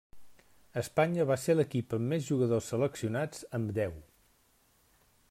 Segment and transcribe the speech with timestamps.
[0.81, 3.95] Espanya va ser l'equip amb més jugadors seleccionats amb deu.